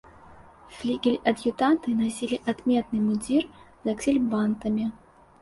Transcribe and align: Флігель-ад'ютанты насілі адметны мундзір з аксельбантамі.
Флігель-ад'ютанты 0.77 1.93
насілі 1.99 2.39
адметны 2.55 2.97
мундзір 3.05 3.43
з 3.85 3.97
аксельбантамі. 3.99 4.91